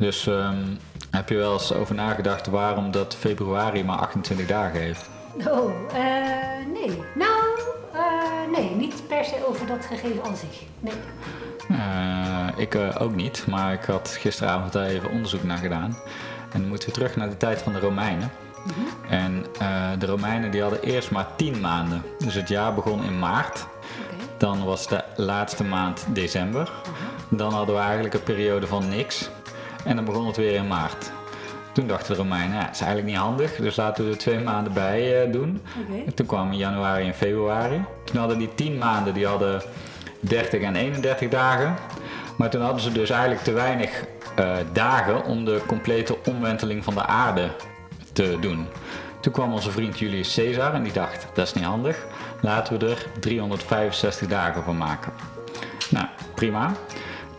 [0.00, 0.64] Dus ehm,
[1.10, 5.08] heb je wel eens over nagedacht waarom dat februari maar 28 dagen heeft?
[5.48, 7.02] Oh, eh, nee.
[7.14, 7.58] Nou,
[7.92, 10.62] eh, nee, niet per se over dat gegeven aan zich.
[10.78, 10.94] Nee.
[11.68, 15.96] Eh, ik ook niet, maar ik had gisteravond daar even onderzoek naar gedaan.
[16.52, 18.30] En dan moeten we terug naar de tijd van de Romeinen.
[19.08, 22.02] En eh, de Romeinen die hadden eerst maar 10 maanden.
[22.18, 23.66] Dus het jaar begon in maart.
[24.38, 26.72] Dan was de laatste maand december.
[27.28, 29.30] Dan hadden we eigenlijk een periode van niks.
[29.84, 31.10] En dan begon het weer in maart.
[31.72, 34.38] Toen dachten de Romeinen, ja, dat is eigenlijk niet handig, dus laten we er twee
[34.38, 35.62] maanden bij eh, doen.
[35.82, 36.02] Oké.
[36.06, 37.84] En toen kwamen januari en februari.
[38.04, 39.62] Toen hadden die 10 maanden, die hadden
[40.20, 41.74] 30 en 31 dagen.
[42.36, 44.04] Maar toen hadden ze dus eigenlijk te weinig
[44.36, 47.50] eh, dagen om de complete omwenteling van de aarde
[48.12, 48.66] te doen.
[49.20, 52.06] Toen kwam onze vriend Julius Caesar en die dacht, dat is niet handig.
[52.40, 55.12] Laten we er 365 dagen van maken.
[55.90, 56.72] Nou, prima.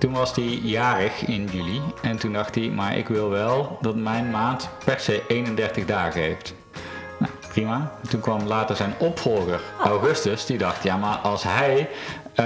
[0.02, 3.96] Toen was hij jarig in juli en toen dacht hij, maar ik wil wel dat
[3.96, 6.54] mijn maand per se 31 dagen heeft.
[7.20, 7.92] Nou, prima.
[8.10, 11.90] Toen kwam later zijn opvolger, Augustus, die dacht, ja maar als hij
[12.34, 12.46] eh,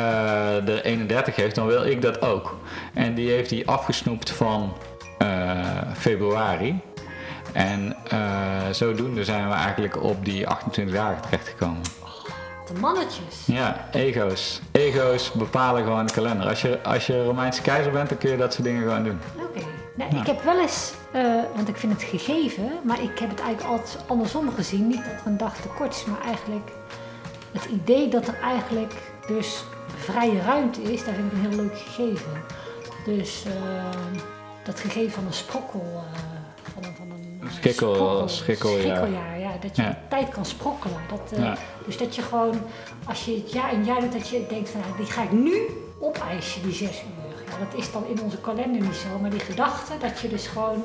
[0.66, 2.57] de 31 heeft, dan wil ik dat ook.
[2.94, 4.73] En die heeft hij afgesnoept van
[5.17, 5.59] eh,
[5.97, 6.79] februari.
[7.53, 8.19] En eh,
[8.72, 11.81] zodoende zijn we eigenlijk op die 28 dagen terechtgekomen.
[12.73, 13.45] De mannetjes.
[13.45, 14.61] Ja, ego's.
[14.71, 16.47] Ego's bepalen gewoon de kalender.
[16.47, 19.19] Als je, als je Romeinse keizer bent, dan kun je dat soort dingen gewoon doen.
[19.49, 19.66] Oké.
[19.95, 21.23] Nou, Ik heb wel eens, eh,
[21.55, 24.88] want ik vind het gegeven, maar ik heb het eigenlijk altijd andersom gezien.
[24.88, 26.69] Niet dat er een dag tekort is, maar eigenlijk
[27.52, 28.94] het idee dat er eigenlijk
[29.27, 29.63] dus
[29.97, 32.31] vrije ruimte is, daar vind ik een heel leuk gegeven.
[33.05, 33.52] Dus eh,
[34.63, 36.19] dat gegeven van een sprokkel, eh,
[36.73, 38.81] van een, van een eh, Schikkel- sprokkel- schikkeljaar.
[38.97, 39.99] schikkeljaar, ja, dat je Ja.
[40.09, 40.97] tijd kan sprokkelen.
[41.09, 41.57] Dat, eh, Ja.
[41.85, 42.61] Dus dat je gewoon,
[43.05, 45.31] als je het jaar in jaar doet, dat je denkt van, nou, die ga ik
[45.31, 45.55] nu
[45.99, 47.43] opeisen, die zes uur.
[47.51, 50.47] Ja, dat is dan in onze kalender niet zo, maar die gedachte dat je dus
[50.47, 50.83] gewoon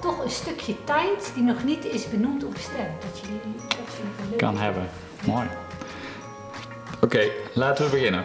[0.00, 3.68] toch een stukje tijd die nog niet is benoemd of bestemd, dat je die, dat
[3.94, 4.38] vind ik leuk.
[4.38, 4.88] Kan hebben.
[5.26, 5.46] Mooi.
[7.00, 8.24] Oké, laten we beginnen.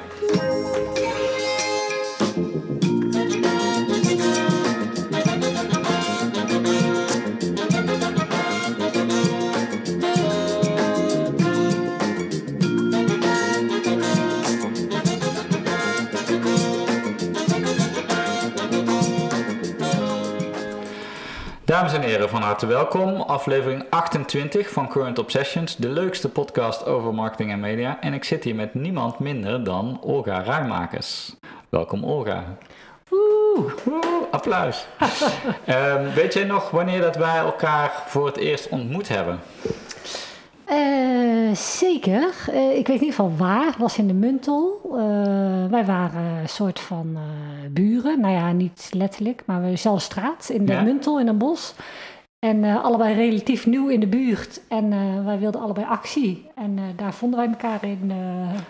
[21.71, 23.21] Dames en heren, van harte welkom.
[23.21, 27.97] Aflevering 28 van Current Obsessions, de leukste podcast over marketing en media.
[28.01, 31.35] En ik zit hier met niemand minder dan Olga Ruimakers.
[31.69, 32.43] Welkom Olga.
[33.11, 33.73] Oeh,
[34.31, 34.87] applaus.
[35.65, 39.39] Ehm, weet jij nog wanneer dat wij elkaar voor het eerst ontmoet hebben?
[40.71, 42.33] Eh, zeker.
[42.51, 43.65] Eh, ik weet in ieder geval waar.
[43.65, 44.79] Het was in de Muntel.
[44.83, 47.17] Eh, wij waren een soort van
[47.71, 48.19] buren.
[48.19, 50.81] Nou ja, niet letterlijk, maar we dezelfde straat in de Ja.
[50.81, 51.73] Muntel in een bos.
[52.45, 54.61] En allebei relatief nieuw in de buurt.
[54.67, 54.89] En
[55.25, 56.49] wij wilden allebei actie.
[56.55, 58.11] En daar vonden wij elkaar in,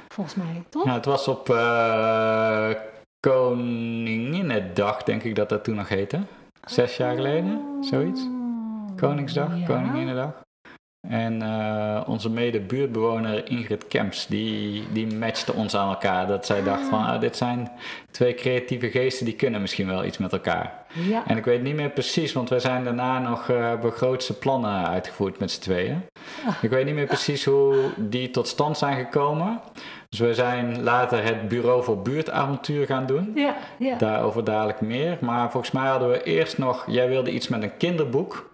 [0.08, 0.86] volgens mij, toch?
[0.86, 1.48] Ja, het was op
[3.20, 6.20] Koninginnedag, denk ik dat dat toen nog heette.
[6.68, 8.28] Zes jaar geleden, zoiets.
[8.96, 9.66] Koningsdag, Ja.
[9.66, 10.42] Koninginnedag.
[11.08, 16.28] En eh, onze mede-buurtbewoner Ingrid Kemps, die, die matchte ons aan elkaar.
[16.28, 17.72] Dat zij dacht van, ah, dit zijn
[18.12, 20.84] twee creatieve geesten, die kunnen misschien wel iets met elkaar.
[20.94, 21.24] Ja.
[21.28, 23.50] En ik weet niet meer precies, want wij zijn daarna nog
[23.96, 26.02] grootste plannen uitgevoerd met z'n tweeën.
[26.62, 29.62] Ik weet niet meer precies hoe die tot stand zijn gekomen.
[30.10, 33.32] Dus we zijn later het Bureau voor Buurtavontuur gaan doen.
[33.36, 33.98] Ja, ja.
[33.98, 35.18] Daarover dadelijk meer.
[35.22, 38.51] Maar volgens mij hadden we eerst nog, jij wilde iets met een kinderboek.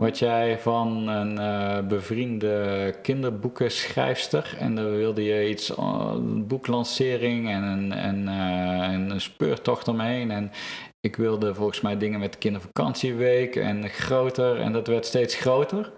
[0.00, 4.56] Wat jij van een eh, bevriende kinderboekenschrijfster.
[4.58, 9.88] En dan wilde je iets, eh, een boeklancering en een, en, eh, en een speurtocht
[9.88, 10.30] omheen.
[10.30, 10.52] En
[11.00, 14.60] ik wilde volgens mij dingen met kindervakantieweek en groter.
[14.60, 15.92] En dat werd steeds groter.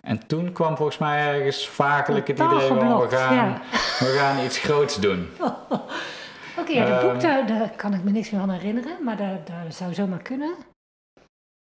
[0.00, 3.60] En toen kwam volgens mij ergens vakelijk het idee van we gaan, ja.
[3.98, 5.28] we gaan iets groots doen.
[6.60, 7.12] Oké, ja, dat Ehm.
[7.12, 9.04] boek, daar, daar kan ik me niks meer van herinneren.
[9.04, 10.54] Maar dat, dat zou zomaar kunnen.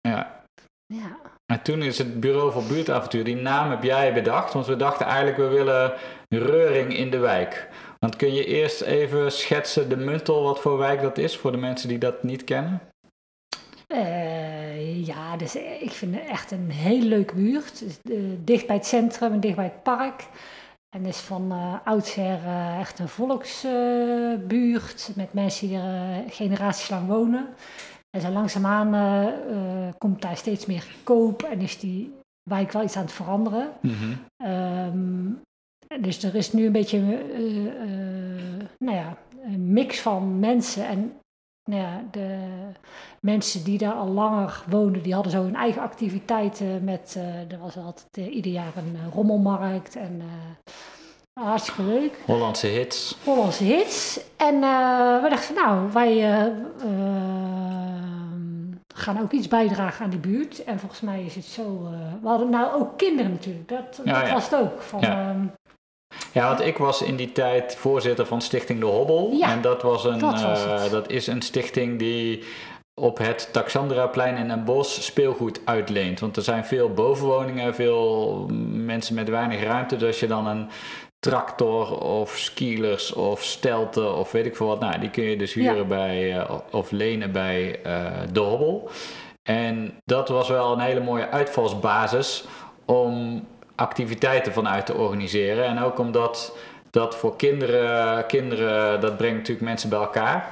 [0.00, 0.43] Ja,
[0.86, 1.18] Ja.
[1.46, 4.52] En toen is het Bureau voor Buurtavontuur, die naam heb jij bedacht.
[4.52, 5.92] Want we dachten eigenlijk, we willen
[6.28, 7.68] reuring in de wijk.
[7.98, 11.58] Want kun je eerst even schetsen de Muntel, wat voor wijk dat is, voor de
[11.58, 12.80] mensen die dat niet kennen?
[13.86, 17.78] Eh, ja, dus eh, ik vind het echt een hele leuke buurt.
[17.78, 20.26] Dus, eh, dicht bij het centrum en dicht bij het park.
[20.96, 21.52] En is van
[21.84, 22.38] oudsher
[22.78, 27.46] echt een volksbuurt met mensen die er generaties lang wonen.
[28.14, 32.14] En zo langzaamaan eh, komt daar steeds meer koop en is die
[32.50, 33.72] wijk wel iets aan het veranderen.
[34.36, 35.30] Ehm,
[36.00, 40.86] dus er is nu een beetje eh, nou ja, een mix van mensen.
[40.86, 41.12] En
[41.70, 42.38] nou ja, de
[43.20, 46.84] mensen die daar al langer woonden, die hadden zo hun eigen activiteiten.
[46.84, 50.22] Met, uh, er was altijd uh, ieder jaar een uh, rommelmarkt en
[51.40, 52.18] hartstikke leuk.
[52.26, 53.16] Hollandse hits.
[53.24, 54.20] Hollandse hits.
[54.36, 54.60] En
[55.22, 56.52] we dachten van nou, wij
[58.94, 60.64] gaan ook iets bijdragen aan die buurt.
[60.64, 61.88] En volgens mij is het zo.
[62.22, 63.68] we hadden nou ook kinderen natuurlijk.
[63.68, 64.32] Dat, dat ja.
[64.32, 64.82] was het ook.
[64.82, 65.30] Van, ja.
[65.30, 65.46] Ehm,
[66.32, 69.30] ja, want ik was in die tijd voorzitter van Stichting De Hobbel.
[69.32, 72.44] Ja, en dat, was een, dat, was uh, dat is een stichting die
[73.00, 76.20] op het Taxandraplein in Den Bosch speelgoed uitleent.
[76.20, 79.96] Want er zijn veel bovenwoningen, veel mensen met weinig ruimte.
[79.96, 80.68] Dus als je dan een
[81.24, 85.52] tractor of skielers of stelten of weet ik veel wat, nou, die kun je dus
[85.54, 85.84] huren Ja.
[85.84, 88.90] bij uh, of lenen bij uh, De Hobbel.
[89.42, 92.44] En dat was wel een hele mooie uitvalsbasis
[92.84, 93.44] om
[93.74, 95.64] activiteiten vanuit te organiseren.
[95.64, 96.56] En ook omdat
[96.90, 100.48] dat voor kinderen, kinderen, dat brengt natuurlijk mensen bij elkaar.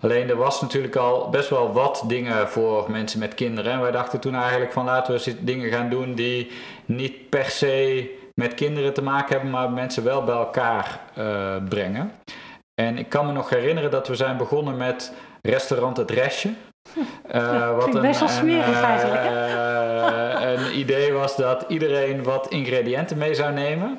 [0.00, 3.72] Alleen er was natuurlijk al best wel wat dingen voor mensen met kinderen.
[3.72, 6.50] En wij dachten toen eigenlijk van laten we dingen gaan doen die
[6.84, 12.12] niet per se met kinderen te maken hebben, maar mensen wel bij elkaar uh, brengen.
[12.74, 15.12] En ik kan me nog herinneren dat we zijn begonnen met
[15.42, 16.54] restaurant Het Restje.
[17.34, 19.24] Uh, wat een, best wel smerig een, eigenlijk.
[19.24, 23.98] Uh, een idee was dat iedereen wat ingrediënten mee zou nemen.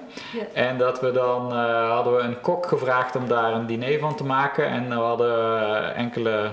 [0.53, 1.51] En dat we dan
[1.89, 4.67] hadden we een kok gevraagd om daar een diner van te maken.
[4.67, 6.49] En we hadden enkele,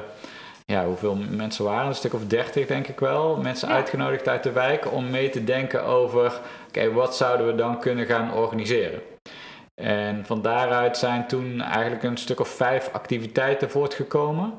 [0.70, 1.86] ja, hoeveel mensen waren?
[1.86, 3.36] Een stuk of dertig denk ik wel.
[3.36, 3.74] Mensen Ja.
[3.74, 8.06] uitgenodigd uit de wijk om mee te denken over, oké, wat zouden we dan kunnen
[8.06, 9.00] gaan organiseren?
[9.74, 14.52] En van daaruit zijn toen eigenlijk een stuk of vijf activiteiten voortgekomen.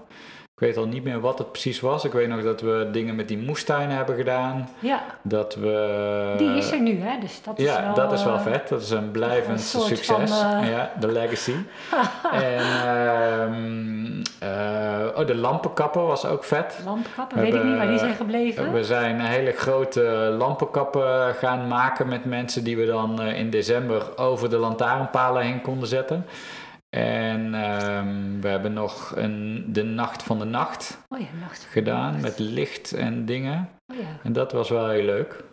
[0.62, 2.06] Ik weet al niet meer wat het precies was.
[2.06, 4.69] Ik weet nog dat we dingen met die moestuinen hebben gedaan.
[4.80, 6.34] Ja, Dat we.
[6.38, 7.19] die is er nu, hè?
[7.19, 8.68] Dus dat is Ja, wel, dat is wel eh, vet.
[8.68, 10.06] Dat is een blijvend een succes.
[10.06, 11.54] van, eh, Ja, de legacy.
[12.31, 16.80] en ehm, eh, oh, de lampenkappen was ook vet.
[16.86, 18.74] Lampenkappen, We weet ik niet waar die zijn gebleven.
[18.74, 20.02] We zijn hele grote
[20.38, 25.88] lampenkappen gaan maken met mensen die we dan in december over de lantaarnpalen heen konden
[25.88, 26.25] zetten.
[26.98, 31.64] En ehm, we hebben nog een, de Nacht van de Nacht Oh ja, nacht.
[31.64, 33.70] gedaan met licht en dingen.
[33.94, 34.18] Oh ja.
[34.24, 35.44] En dat was wel heel leuk.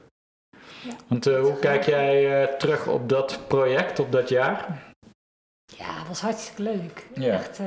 [0.82, 0.93] Ja.
[1.06, 4.87] Want eh, hoe kijk jij eh, terug op dat project, op dat jaar?
[5.76, 7.06] ja, het was hartstikke leuk.
[7.14, 7.61] Echt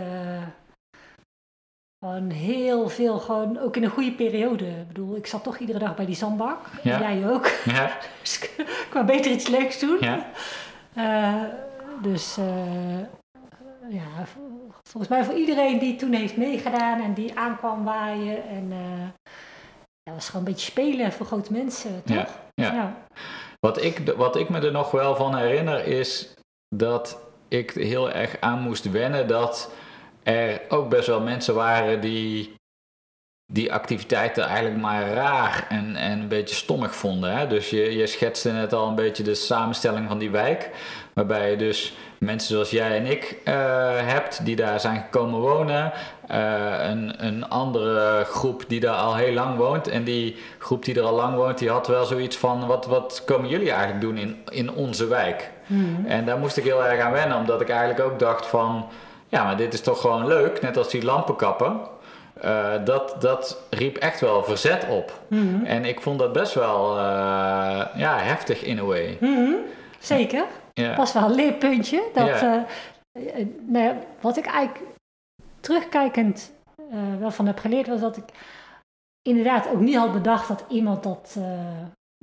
[2.06, 4.65] gewoon heel veel, gewoon ook in een goede periode.
[4.65, 6.57] Ik bedoel, ik zat toch iedere dag bij die zandbak.
[6.83, 7.47] Jij ook.
[7.65, 9.97] Ja, Dus ik kwam beter iets leuks doen.
[10.00, 10.31] ja,
[12.01, 13.00] dus eh,
[13.91, 14.25] ja,
[14.83, 18.47] volgens mij voor iedereen die toen heeft meegedaan en die aankwam waaien.
[18.47, 19.29] En eh
[20.03, 22.27] ja, was gewoon een beetje spelen voor grote mensen, toch?
[22.53, 22.95] Ja, ja.
[23.59, 26.33] Wat ik, wat ik me er nog wel van herinner is
[26.75, 29.71] dat ik heel erg aan moest wennen dat
[30.23, 32.59] er ook best wel mensen waren die
[33.51, 37.38] die activiteiten eigenlijk maar raar en, en een beetje stommig vonden.
[37.38, 37.47] Hè?
[37.47, 40.69] Dus je, je schetste net al een beetje de samenstelling van die wijk.
[41.13, 43.53] Waarbij je dus mensen zoals jij en ik eh,
[43.95, 45.91] hebt die daar zijn gekomen wonen.
[46.27, 49.87] Eh, een, een andere groep die daar al heel lang woont.
[49.87, 52.67] En die groep die er al lang woont, die had wel zoiets van...
[52.67, 55.51] wat, wat komen jullie eigenlijk doen in, in onze wijk?
[55.67, 56.05] Mhm.
[56.05, 58.87] En daar moest ik heel erg aan wennen, omdat ik eigenlijk ook dacht van...
[59.27, 61.79] ja, maar dit is toch gewoon leuk, net als die lampenkappen.
[62.41, 65.19] Eh, dat, dat riep echt wel verzet op.
[65.27, 65.65] Mhm.
[65.65, 66.97] En ik vond dat best wel
[67.95, 69.17] ja, heftig in a way.
[69.19, 69.51] Mhm.
[70.00, 70.43] Zeker.
[70.73, 70.95] Ja.
[70.95, 72.03] was wel een leerpuntje.
[72.13, 72.65] Dat, Ja.
[73.73, 73.89] eh,
[74.21, 74.85] wat ik eigenlijk
[75.59, 76.51] terugkijkend
[76.91, 78.23] eh, wel van heb geleerd, was dat ik
[79.21, 81.43] inderdaad ook niet had bedacht dat iemand dat, eh,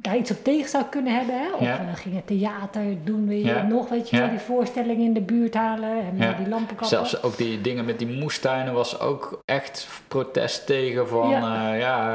[0.03, 1.39] daar iets op tegen zou kunnen hebben.
[1.41, 1.53] Hè?
[1.53, 1.85] Of Ja.
[1.91, 6.17] we gingen theater doen, weer nog, weet je die voorstellingen in de buurt halen en
[6.37, 6.87] die lampenkappen.
[6.87, 11.29] Zelfs ook die dingen met die moestuinen was ook echt protest tegen van...
[11.29, 11.39] Ja.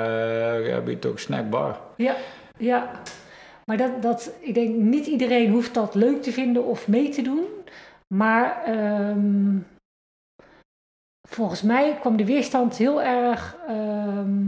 [0.04, 0.72] eh, je
[1.08, 1.80] ook snackbar.
[1.96, 2.16] Ja,
[2.58, 2.90] ja.
[3.66, 7.22] Maar dat, dat, ik denk niet iedereen hoeft dat leuk te vinden of mee te
[7.22, 7.46] doen.
[8.16, 9.58] Maar ehm,
[11.30, 14.42] volgens mij kwam de weerstand heel erg ehm,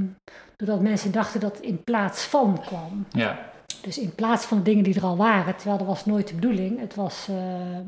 [0.55, 3.05] doordat mensen dachten dat in plaats van kwam.
[3.11, 3.39] Ja,
[3.81, 6.33] Dus in plaats van de dingen die er al waren, terwijl dat was nooit de
[6.35, 6.79] bedoeling.
[6.79, 7.35] Het was eh,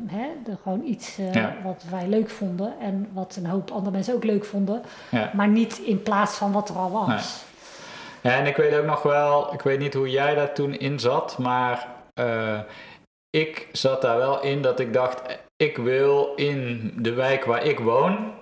[0.07, 0.27] hè,
[0.61, 1.55] gewoon iets eh, Ja.
[1.63, 4.81] wat wij leuk vonden en wat een hoop andere mensen ook leuk vonden.
[5.11, 5.31] ja.
[5.33, 7.07] Maar niet in plaats van wat er al was.
[7.07, 7.46] Ja,
[8.35, 11.37] en ik weet ook nog wel, ik weet niet hoe jij daar toen in zat,
[11.37, 12.59] maar eh,
[13.29, 15.21] ik zat daar wel in dat ik dacht,
[15.55, 18.33] ik wil in de wijk waar ik woon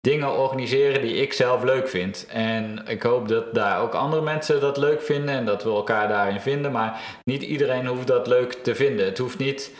[0.00, 2.26] dingen organiseren die ik zelf leuk vind.
[2.28, 6.08] En ik hoop dat daar ook andere mensen dat leuk vinden en dat we elkaar
[6.08, 9.04] daarin vinden, maar niet iedereen hoeft dat leuk te vinden.
[9.04, 9.74] Het hoeft niet,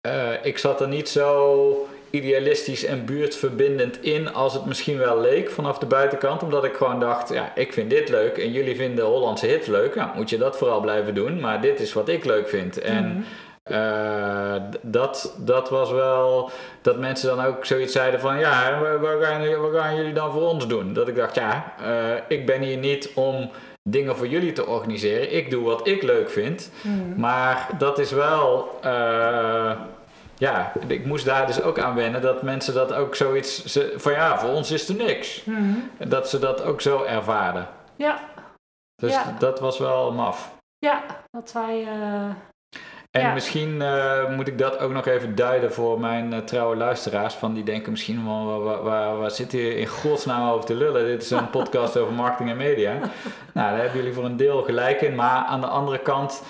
[0.00, 5.50] eh, ik zat er niet zo idealistisch en buurtverbindend in als het misschien wel leek
[5.50, 6.42] vanaf de buitenkant.
[6.42, 9.94] Omdat ik gewoon dacht, ja, ik vind dit leuk en jullie vinden Hollandse hits leuk.
[9.94, 11.40] Nou, moet je dat vooral blijven doen.
[11.40, 12.78] Maar dit is wat ik leuk vind.
[12.80, 13.22] En Mhm.
[13.76, 16.50] eh, dat, dat was wel
[16.82, 20.32] dat mensen dan ook zoiets zeiden van ja, wa- wat gaan, wat gaan jullie dan
[20.32, 20.92] voor ons doen?
[20.92, 23.50] Dat ik dacht, ja, eh, ik ben hier niet om
[23.82, 25.34] dingen voor jullie te organiseren.
[25.36, 26.70] Ik doe wat ik leuk vind.
[26.82, 27.20] Mhm.
[27.20, 28.78] Maar dat is wel.
[28.82, 29.70] eh,
[30.42, 33.64] ja, ik moest daar dus ook aan wennen dat mensen dat ook zoiets.
[33.64, 35.44] Ze, van ja, voor ons is er niks.
[35.44, 35.72] Mhm.
[36.08, 37.68] Dat ze dat ook zo ervaren.
[37.96, 38.18] Ja,
[38.94, 39.34] Dus Ja.
[39.38, 40.54] dat was wel maf.
[40.78, 41.82] ja, dat wij.
[41.86, 42.34] eh,
[43.10, 43.32] En Ja.
[43.32, 47.34] misschien eh, moet ik dat ook nog even duiden voor mijn eh, trouwe luisteraars.
[47.34, 51.04] Van die denken misschien waar, waar, waar, waar zit hier in godsnaam over te lullen?
[51.06, 52.92] Dit is een podcast over marketing en media.
[52.92, 53.08] Nou,
[53.70, 55.14] daar hebben jullie voor een deel gelijk in.
[55.14, 56.42] Maar aan de andere kant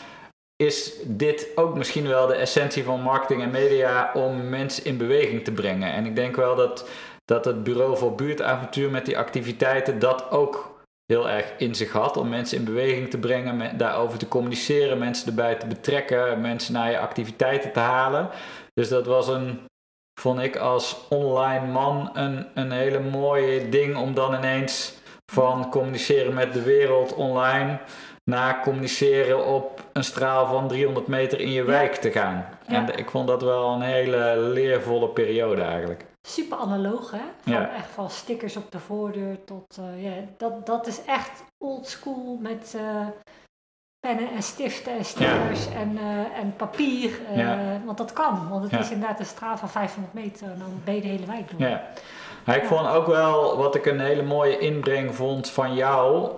[0.66, 5.44] is dit ook misschien wel de essentie van marketing en media om mensen in beweging
[5.44, 5.92] te brengen.
[5.92, 6.88] En ik denk wel dat,
[7.24, 12.16] dat het Bureau voor Buurtavontuur met die activiteiten dat ook heel erg in zich had.
[12.16, 16.90] Om mensen in beweging te brengen, daarover te communiceren, mensen erbij te betrekken, mensen naar
[16.90, 18.28] je activiteiten te halen.
[18.74, 19.60] Dus dat was een,
[20.20, 25.00] vond ik als online man, een, een hele mooie ding om dan ineens
[25.32, 27.80] van communiceren met de wereld online
[28.24, 32.44] naar communiceren op een straal van 300 meter in je wijk te gaan.
[32.66, 36.04] En ik vond dat wel een hele leervolle periode eigenlijk.
[36.28, 37.18] super analoog, hè?
[37.42, 37.74] Van Ja.
[37.74, 39.78] echt van stickers op de voordeur tot.
[39.96, 43.06] ja, dat, dat is echt old school met eh,
[44.06, 47.10] pennen en stiften en stickers en, eh, en papier.
[47.34, 47.80] Ja.
[47.84, 50.94] Want dat kan, want het is inderdaad een straal van 500 meter en dan ben
[50.94, 51.68] je de hele wijk door.
[51.68, 51.82] Ja.
[52.54, 56.30] Ik vond ook wel, wat ik een hele mooie inbreng vond van jou,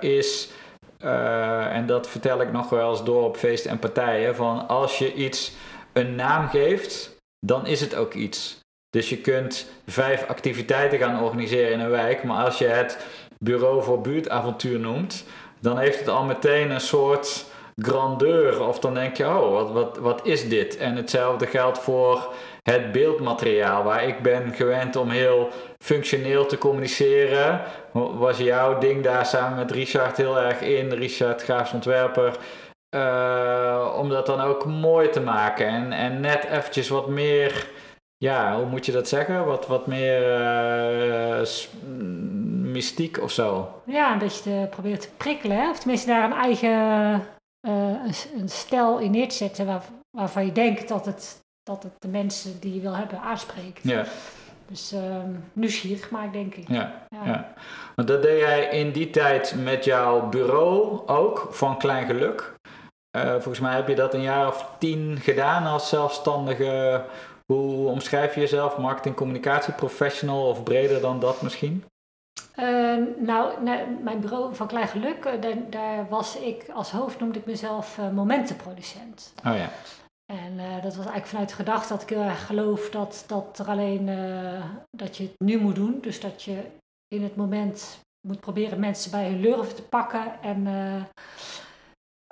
[0.00, 0.50] is,
[1.04, 4.98] eh, en dat vertel ik nog wel eens door op feesten en partijen, van als
[4.98, 5.52] je iets
[5.92, 8.58] een naam geeft, dan is het ook iets.
[8.90, 13.06] Dus je kunt vijf activiteiten gaan organiseren in een wijk, maar als je het
[13.38, 15.24] Bureau voor Buurtavontuur noemt,
[15.60, 17.44] dan heeft het al meteen een soort
[17.76, 18.66] grandeur.
[18.66, 20.76] Of dan denk je, oh, wat, wat, wat is dit?
[20.76, 27.60] En hetzelfde geldt voor het beeldmateriaal, waar ik ben gewend om heel functioneel te communiceren.
[27.92, 32.36] Was jouw ding daar samen met Richard heel erg in, Richard Graafs ontwerper,
[32.88, 37.68] eh, om dat dan ook mooi te maken en, en net eventjes wat meer,
[38.16, 39.44] ja, hoe moet je dat zeggen?
[39.44, 41.46] Wat, wat meer eh,
[42.72, 43.68] mystiek of zo.
[43.86, 47.22] Ja, een beetje te proberen te prikkelen, of tenminste daar een eigen
[47.70, 51.82] een, s- een stijl in neer te zetten waar, waarvan je denkt dat het, dat
[51.82, 53.80] het de mensen die je wil hebben aanspreekt.
[53.82, 54.04] Ja,
[54.66, 56.68] Dus ehm nieuwsgierig maak denk ik.
[56.68, 57.06] ja.
[57.08, 57.24] Ja.
[57.24, 57.52] Ja.
[57.94, 62.54] Want dat deed jij in die tijd met jouw bureau ook, van Klein Geluk.
[63.10, 67.04] Eh, volgens mij heb je dat een jaar of tien gedaan als zelfstandige.
[67.52, 68.76] Hoe omschrijf je jezelf?
[68.78, 71.84] Marketing, communicatie, professional of breder dan dat misschien?
[72.54, 77.20] Eh, nou, nee, mijn bureau van Klein Geluk, eh, daar, daar was ik als hoofd,
[77.20, 79.34] noemde ik mezelf eh, momentenproducent.
[79.44, 79.70] Oh ja.
[80.32, 83.58] En eh, dat was eigenlijk vanuit de gedachte dat ik heel erg geloof dat, dat
[83.58, 84.06] er alleen
[84.90, 85.98] dat je het nu moet doen.
[86.00, 86.62] Dus dat je
[87.08, 90.66] in het moment moet proberen mensen bij hun lurven te pakken en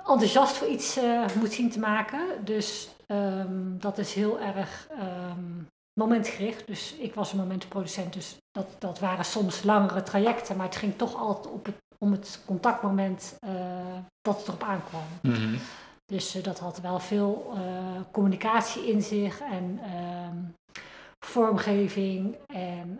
[0.05, 0.99] enthousiast voor iets
[1.39, 2.45] moet zien te maken.
[2.45, 5.63] Dus ehm, dat is heel erg ehm,
[5.93, 6.67] momentgericht.
[6.67, 10.97] Dus ik was een momentenproducent, dus dat, dat waren soms langere trajecten, maar het ging
[10.97, 13.51] toch altijd op het, om het contactmoment eh,
[14.21, 15.03] dat het erop aankwam.
[15.21, 15.55] Mhm.
[16.05, 17.61] Dus eh, dat had wel veel eh,
[18.11, 20.37] communicatie in zich en ehm,
[21.25, 22.99] vormgeving en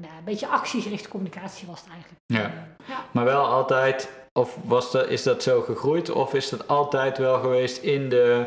[0.00, 2.20] nou, een beetje actiegerichte communicatie was het eigenlijk.
[2.26, 2.52] Ja.
[2.86, 3.04] Ja.
[3.12, 6.10] Maar wel altijd, of was dat, is dat zo gegroeid?
[6.10, 8.46] Of is dat altijd wel geweest in de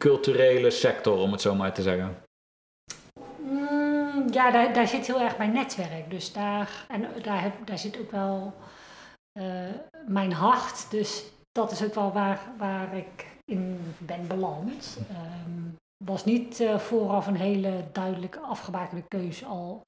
[0.00, 2.16] culturele sector, om het zo maar te zeggen?
[4.26, 6.10] Mm, ja, daar, daar zit heel erg mijn netwerk.
[6.10, 8.54] Dus daar, en daar, heb, daar zit ook wel
[9.32, 9.70] eh,
[10.06, 10.90] mijn hart.
[10.90, 14.98] Dus dat is ook wel waar, waar ik in ben beland.
[15.10, 19.44] Ehm was niet eh, vooraf een hele duidelijk afgebakende keuze.
[19.46, 19.82] Al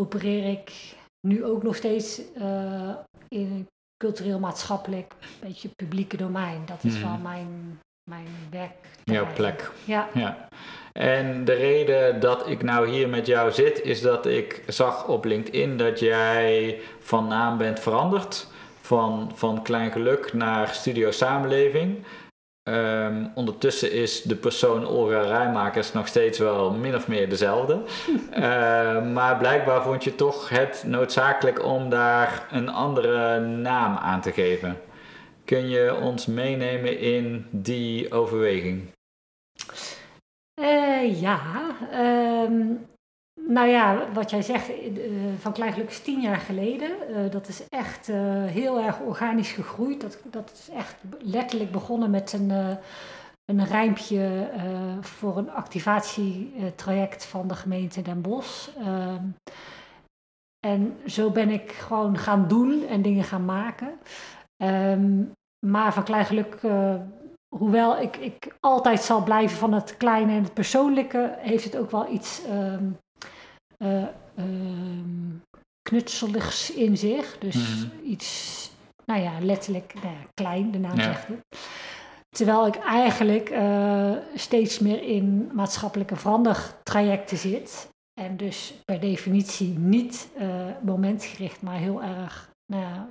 [0.00, 0.96] opereer ik
[1.28, 2.96] nu ook nog steeds eh,
[3.28, 3.66] in een
[4.04, 6.66] cultureel-maatschappelijk, beetje publieke domein.
[6.66, 7.02] Dat is Mhm.
[7.08, 8.70] wel mijn, mijn werk.
[9.04, 9.70] Jouw plek.
[9.84, 10.08] Ja.
[10.14, 10.48] Ja.
[10.92, 15.24] En de reden dat ik nou hier met jou zit, is dat ik zag op
[15.24, 18.46] LinkedIn dat jij van naam bent veranderd.
[18.80, 22.04] Van, van Klein Geluk naar Studio Samenleving.
[22.62, 27.78] Ehm, ondertussen is de persoon Olga Rijmakers nog steeds wel min of meer dezelfde.
[28.30, 34.32] Ehm, maar blijkbaar vond je toch het noodzakelijk om daar een andere naam aan te
[34.32, 34.76] geven.
[35.48, 38.92] Kun je ons meenemen in die overweging?
[40.60, 41.40] Uh, ja,
[41.90, 42.74] ehm,
[43.40, 44.70] nou ja, wat jij zegt,
[45.38, 46.90] van Kleingeluk is tien jaar geleden.
[47.30, 48.06] dat is echt
[48.46, 50.00] heel erg organisch gegroeid.
[50.00, 52.50] Dat, dat is echt letterlijk begonnen met een,
[53.44, 54.50] een rijmpje
[55.00, 58.68] voor een activatietraject van de gemeente Den Bosch.
[58.76, 59.24] Ehm,
[60.66, 63.98] en zo ben ik gewoon gaan doen en dingen gaan maken.
[64.56, 65.24] Ehm,
[65.66, 66.94] maar van klein geluk, uh,
[67.56, 71.90] hoewel ik, ik altijd zal blijven van het kleine en het persoonlijke, heeft het ook
[71.90, 72.98] wel iets um,
[73.78, 74.04] uh,
[75.82, 77.38] knutseligs in zich.
[77.38, 78.04] Dus mhm.
[78.04, 78.70] iets,
[79.04, 81.38] nou ja, letterlijk nou ja, klein, de naam zegt het.
[82.28, 87.88] Terwijl ik eigenlijk uh, steeds meer in maatschappelijke verandertrajecten zit.
[88.20, 90.28] En dus per definitie niet
[90.80, 92.50] momentgericht, maar heel erg.
[92.72, 93.06] Nou ja,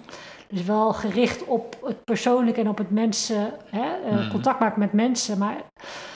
[0.49, 4.93] dus wel gericht op het persoonlijke en op het mensen, hè, uh, contact maken met
[4.93, 5.37] mensen.
[5.37, 5.55] Maar,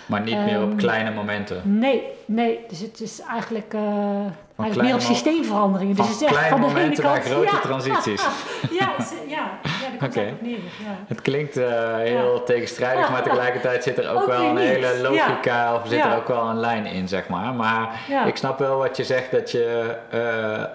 [0.05, 1.61] maar niet meer op ehm, kleine momenten.
[1.63, 2.59] Nee, nee.
[2.67, 3.81] Dus het is eigenlijk, uh,
[4.55, 5.95] eigenlijk meer op systeemveranderingen.
[5.95, 8.21] Dus het is echt van de momenten naar grote transities.
[8.79, 8.95] ja,
[9.27, 9.59] ja,
[9.99, 10.33] ja, Oké.
[10.41, 10.57] Ja.
[11.07, 15.75] Het klinkt uh, heel tegenstrijdig, maar tegelijkertijd zit er ook, ook wel een hele logica
[15.75, 17.53] of zit er ook wel een lijn in, zeg maar.
[17.53, 19.95] Maar ik snap wel wat je zegt dat je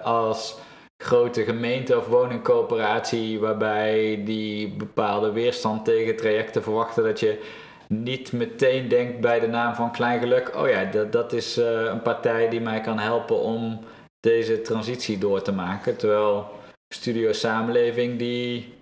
[0.03, 0.57] als
[0.97, 7.43] grote gemeente of woningcoöperatie waarbij die bepaalde weerstand tegen trajecten verwachten dat je
[7.87, 11.81] niet meteen denkt bij de naam van Klein Geluk, oh ja, dat, dat is uh,
[11.83, 13.79] een partij die mij kan helpen om
[14.19, 15.97] deze transitie door te maken.
[15.97, 16.45] Terwijl
[16.93, 18.75] Studio Samenleving die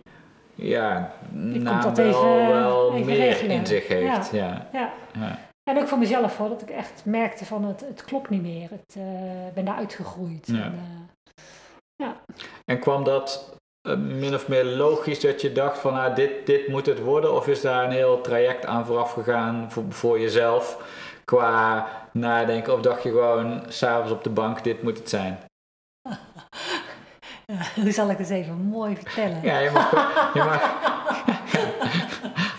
[0.55, 3.55] ja, die naam wel, even, wel even meer regelen.
[3.55, 4.31] in zich heeft.
[4.31, 4.67] Ja.
[4.74, 4.93] Ja.
[5.13, 5.39] ja.
[5.63, 8.63] En ook voor mezelf hoor, dat ik echt merkte van het, het klopt niet meer.
[8.63, 9.03] Ik uh,
[9.53, 10.48] ben daar uitgegroeid.
[10.48, 11.25] En, uh,
[11.95, 12.21] ja.
[12.65, 16.67] En kwam dat uh, min of meer logisch dat je dacht van nou, dit, dit
[16.67, 17.33] moet het worden?
[17.33, 20.77] Of is daar een heel traject aan vooraf gegaan voor, voor jezelf
[21.25, 22.73] qua nadenken?
[22.73, 25.39] Of dacht je gewoon s'avonds op de bank, dit moet het zijn?
[27.75, 29.41] hoe zal ik het even mooi vertellen?
[29.41, 29.91] Ja, je mag,
[30.33, 30.73] je mag,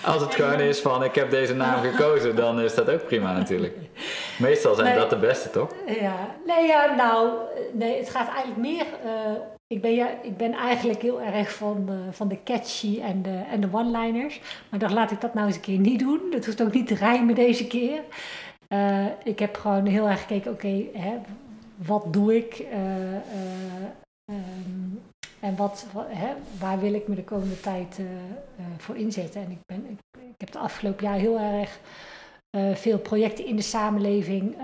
[0.12, 3.32] als het gewoon is van ik heb deze naam gekozen, dan is dat ook prima
[3.32, 3.76] natuurlijk.
[4.38, 5.74] Meestal zijn dat de beste, toch?
[5.86, 7.38] Ja, nee, ja, nou,
[7.72, 8.86] nee, het gaat eigenlijk meer.
[9.04, 9.10] Uh,
[9.66, 13.42] ik, ben, ja, ik ben eigenlijk heel erg van de, van de catchy en de,
[13.50, 14.40] en de one-liners.
[14.70, 16.20] Maar dan laat ik dat nou eens een keer niet doen.
[16.30, 18.00] Dat hoeft ook niet te rijmen deze keer.
[18.68, 21.20] Uh, ik heb gewoon heel erg gekeken, oké, okay,
[21.76, 22.64] wat doe ik?
[24.26, 25.02] Um,
[25.40, 28.00] en wat, hè, waar wil ik me de komende tijd
[28.78, 29.42] voor inzetten?
[29.42, 31.78] En ik, ben, ik, ik, heb de afgelopen jaar heel erg
[32.74, 34.56] veel projecten in de samenleving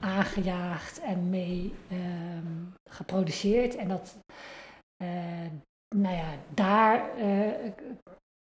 [0.00, 2.46] aangejaagd en mee ehm,
[2.90, 3.76] geproduceerd.
[3.76, 4.16] En dat,
[5.96, 7.04] nou ja, daar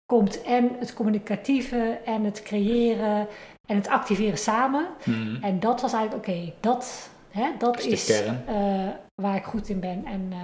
[0.05, 3.27] komt en het communicatieve en het creëren
[3.67, 4.87] en het activeren samen.
[5.05, 5.37] Mm.
[5.41, 8.89] En dat was eigenlijk, oké, dat Hè, dat is, uh,
[9.21, 10.37] waar ik goed in ben en uh,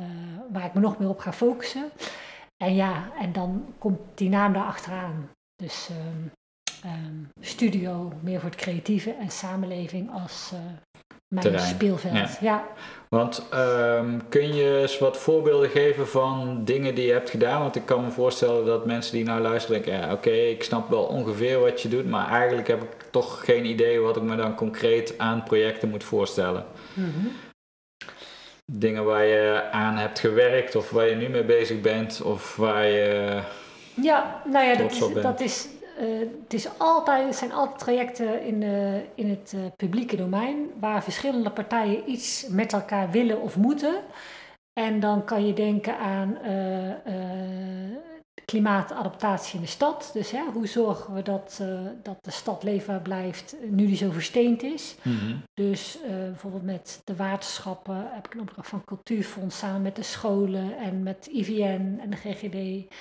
[0.00, 0.06] uh,
[0.52, 1.90] waar ik me nog meer op ga focussen.
[2.56, 5.30] En ja, en dan komt die naam daar achteraan.
[5.56, 5.90] Dus
[6.84, 10.52] um, studio meer voor het creatieve en samenleving als
[11.34, 11.74] mijn Terrein.
[11.74, 12.14] speelveld.
[12.14, 12.28] Ja.
[12.40, 12.64] ja.
[13.08, 17.60] Want um, kun je eens wat voorbeelden geven van dingen die je hebt gedaan?
[17.60, 20.88] Want ik kan me voorstellen dat mensen die nou luisteren denken, ja oké, ik snap
[20.90, 24.36] wel ongeveer wat je doet, maar eigenlijk heb ik toch geen idee wat ik me
[24.36, 26.64] dan concreet aan projecten moet voorstellen.
[26.94, 27.30] Mm -hmm.
[28.72, 32.86] Dingen waar je aan hebt gewerkt of waar je nu mee bezig bent of waar
[32.86, 33.40] je.
[34.02, 35.68] Ja, nou ja, dat is, dat is,
[36.42, 41.02] het, is altijd, het zijn altijd trajecten in, uh, in het uh, publieke domein waar
[41.02, 43.94] verschillende partijen iets met elkaar willen of moeten.
[44.72, 46.38] En dan kan je denken aan
[48.44, 50.10] klimaatadaptatie in de stad.
[50.12, 54.10] Dus hè, hoe zorgen we dat, uh, dat de stad leefbaar blijft nu die zo
[54.10, 54.96] versteend is.
[55.02, 55.42] Mm-hmm.
[55.54, 60.02] Dus uh, bijvoorbeeld met de waterschappen heb ik een opdracht van Cultuurfonds samen met de
[60.02, 62.92] scholen en met IVN en de GGD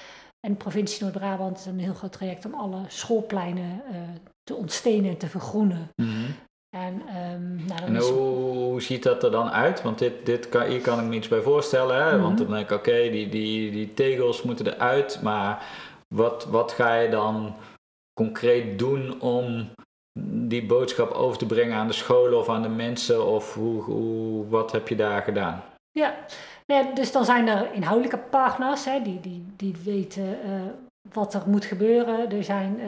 [0.45, 1.65] en de provincie Noord-Brabant.
[1.65, 3.97] Een heel groot traject om alle schoolpleinen uh,
[4.43, 5.89] te ontstenen en te vergroenen.
[5.95, 6.35] Mm-hmm.
[6.75, 9.81] En, um, nou, en hoe, ziet dat er dan uit?
[9.81, 12.05] Want dit, dit kan, hier kan ik me iets bij voorstellen.
[12.05, 12.19] Hè?
[12.19, 15.19] Want dan denk ik, oké, die, die, die tegels moeten eruit.
[15.21, 15.65] Maar
[16.07, 17.55] wat, wat ga je dan
[18.13, 19.69] concreet doen om
[20.47, 23.25] die boodschap over te brengen aan de scholen of aan de mensen?
[23.25, 25.63] Of hoe, hoe, wat heb je daar gedaan?
[25.91, 26.15] Ja,
[26.93, 30.51] dus dan zijn er inhoudelijke pagina's hè, die, die, die weten uh,
[31.13, 32.31] wat er moet gebeuren.
[32.31, 32.85] Er zijn uh,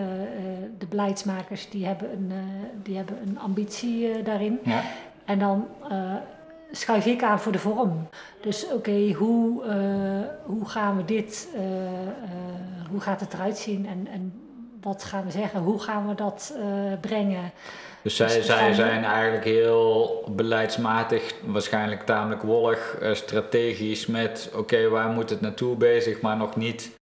[0.78, 2.38] de beleidsmakers die hebben een, uh,
[2.84, 4.60] die hebben een ambitie daarin.
[4.64, 4.82] Ja.
[5.26, 5.68] En dan
[6.72, 8.08] schuif ik aan voor de vorm.
[8.42, 9.64] Dus oké, hoe,
[10.46, 11.50] hoe gaan we dit,
[12.90, 13.86] hoe gaat het eruit zien?
[13.86, 14.45] En, en
[14.86, 16.58] wat gaan we zeggen, hoe gaan we dat
[17.02, 17.52] brengen.
[18.06, 24.90] Dus zij, Dus zij zijn eigenlijk heel beleidsmatig, waarscheinlijk tamelijk wollig, eh, strategisch met oké,
[24.90, 26.96] waar moet het naartoe bezig, maar nog niet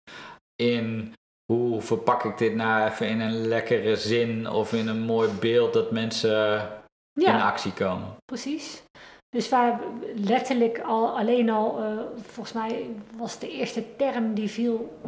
[0.57, 1.13] in
[1.53, 5.73] hoe verpak ik dit nou even in een lekkere zin of in een mooi beeld
[5.73, 6.69] dat mensen
[7.15, 8.17] in actie komen.
[8.25, 8.83] precies.
[9.29, 9.81] Dus waar
[10.15, 14.99] letterlijk al, alleen al, eh, volgens mij was de eerste term die viel.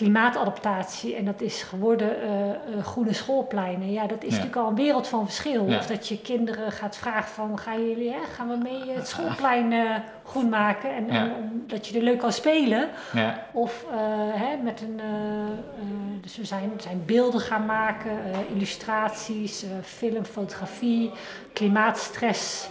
[0.00, 3.92] Klimaatadaptatie en dat is geworden eh, eh, groene schoolpleinen.
[3.92, 4.36] Ja, dat is Ja.
[4.36, 5.66] natuurlijk al een wereld van verschil.
[5.68, 5.78] Ja.
[5.78, 9.72] Of dat je kinderen gaat vragen van, gaan jullie, hè, gaan we mee het schoolplein
[9.72, 11.12] eh, groen maken en, Ja.
[11.24, 12.88] en, dat je er leuk kan spelen.
[13.12, 13.96] Ja, Of eh,
[14.40, 19.68] hè, met een, eh, eh, dus we zijn, zijn beelden gaan maken, eh, illustraties, eh,
[19.82, 21.10] film, fotografie,
[21.52, 22.68] klimaatstress,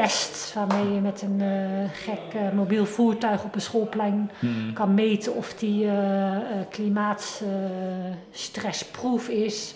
[0.00, 4.72] test, waarmee je met een eh, gek eh, mobiel voertuig op een schoolplein Hmm.
[4.72, 9.74] kan meten of die eh eh, klimaatstressproof is.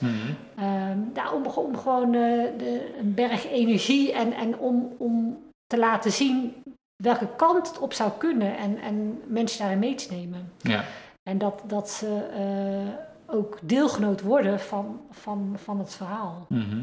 [1.14, 6.54] Nou, om, om gewoon de, een berg energie en, en om, om te laten zien
[7.02, 10.52] welke kant het op zou kunnen en, en mensen daarin mee te nemen.
[10.58, 10.84] ja.
[11.22, 12.22] En dat, dat ze
[13.26, 16.46] ook deelgenoot worden van, van, van het verhaal.
[16.48, 16.80] Mhm.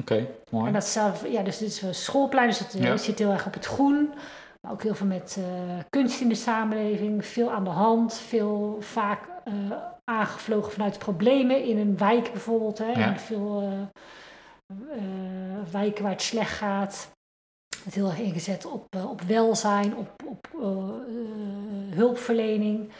[0.00, 0.66] Oké, mooi.
[0.66, 2.96] En dat zelf, ja, dus dit is een schoolplein, dus het eh, Ja.
[2.96, 4.14] zit heel erg op het groen.
[4.60, 8.76] Maar ook heel veel met eh, kunst in de samenleving, veel aan de hand, veel
[8.80, 9.52] vaak eh,
[10.04, 12.78] aangevlogen vanuit problemen in een wijk bijvoorbeeld.
[12.78, 13.10] Hè, Ja.
[13.10, 13.72] in veel
[15.70, 17.10] wijken waar het slecht gaat.
[17.84, 20.48] Het heel erg ingezet op, op welzijn, op, op
[21.94, 22.90] hulpverlening.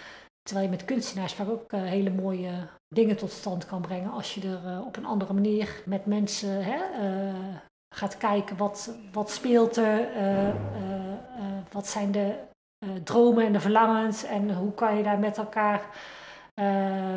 [0.42, 2.50] Terwijl je met kunstenaars vaak ook hele mooie
[2.88, 6.64] dingen tot stand kan brengen als je er eh, op een andere manier met mensen
[6.64, 7.56] hè, eh,
[7.94, 10.48] gaat kijken wat, wat speelt er, eh,
[11.72, 12.34] wat zijn de
[13.04, 15.86] dromen en de verlangens en hoe kan je daar met elkaar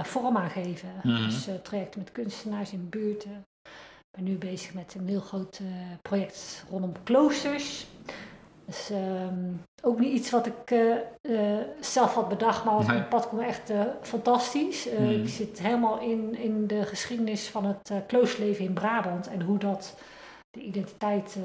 [0.01, 0.89] vorm aan geven.
[1.03, 1.23] Mhm.
[1.23, 3.45] Dus trajecten met kunstenaars in buurten.
[3.63, 5.61] Ik ben nu bezig met een heel groot
[6.01, 7.87] project rondom kloosters.
[8.71, 9.53] Dus ehm,
[9.83, 12.95] ook niet iets wat ik eh, eh, zelf had bedacht, maar wat Nee.
[12.97, 14.89] mijn pad kwam echt eh, fantastisch.
[14.89, 15.09] Mhm.
[15.09, 19.97] Ik zit helemaal in, in de geschiedenis van het kloosterleven in Brabant en hoe dat
[20.49, 21.37] de identiteit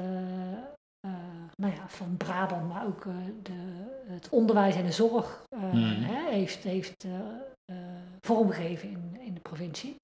[1.61, 3.03] nou ja, van Brabant, maar ook
[3.43, 6.01] de, het onderwijs en de zorg Mhm.
[6.03, 7.05] hè, heeft, heeft
[8.21, 9.95] vormgegeven in, in de provincie.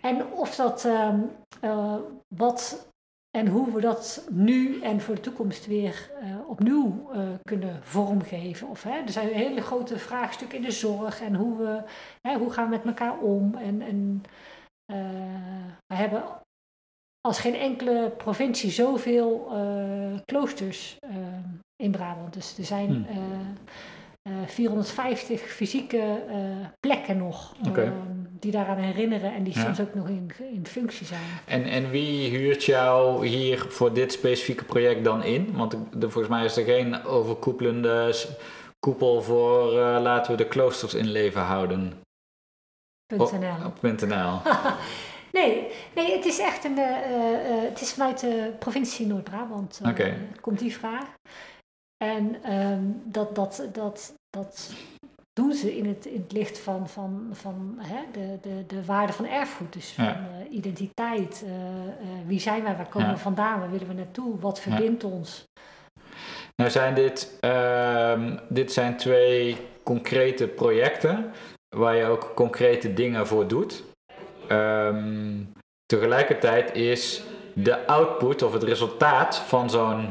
[0.00, 1.20] En of dat ehm,
[1.60, 1.96] eh,
[2.36, 2.88] wat
[3.30, 8.68] en hoe we dat nu en voor de toekomst weer eh, opnieuw eh, kunnen vormgeven.
[8.68, 11.82] Of, hè, er zijn hele grote vraagstukken in de zorg en hoe, we,
[12.28, 13.54] hè, hoe gaan we met elkaar om.
[13.54, 14.22] En, en
[14.92, 14.96] eh,
[15.86, 16.22] we hebben
[17.20, 19.52] als geen enkele provincie zoveel
[20.24, 20.98] kloosters
[21.82, 22.32] in Brabant.
[22.34, 23.04] Dus er zijn Hmm.
[23.06, 27.82] eh, eh, 450 fysieke eh, plekken nog Oké.
[27.82, 27.92] eh,
[28.40, 29.60] die daaraan herinneren en die Ja.
[29.64, 31.20] soms ook nog in, in functie zijn.
[31.46, 35.52] En, en wie huurt jou hier voor dit specifieke project dan in?
[35.56, 38.14] Want er- volgens mij is er geen overkoepelende
[38.78, 41.92] koepel voor eh, laten we de kloosters in leven houden.
[43.82, 44.40] NL.
[45.32, 46.78] Nee, nee, het is echt een.
[46.78, 47.04] eh,
[47.56, 49.80] eh, het is vanuit de provincie Noord-Brabant.
[49.86, 50.16] Oké.
[50.40, 51.04] Komt die vraag.
[52.04, 54.72] En ehm, dat, dat, dat, dat
[55.32, 59.12] doen ze in het, in het licht van, van, van hè, de, de, de waarde
[59.12, 59.72] van erfgoed.
[59.72, 60.28] Dus van Ja.
[60.40, 61.42] eh, identiteit.
[61.46, 62.76] eh, eh, wie zijn wij?
[62.76, 63.14] Waar komen Ja.
[63.14, 63.58] we vandaan?
[63.60, 64.38] Waar willen we naartoe?
[64.40, 65.44] Wat verbindt ons?
[66.56, 71.30] Nou zijn dit, ehm, dit zijn twee concrete projecten
[71.76, 73.82] waar je ook concrete dingen voor doet.
[74.48, 75.34] Ehm,
[75.86, 77.22] tegelijkertijd is
[77.54, 80.10] de output of het resultaat van zo'n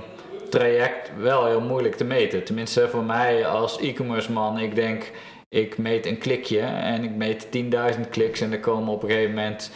[0.50, 2.44] traject wel heel moeilijk te meten.
[2.44, 5.12] Tenminste voor mij als e-commerce man, ik denk
[5.50, 7.48] ik meet een klikje en ik meet
[7.96, 9.72] 10.000 kliks en er komen op een gegeven moment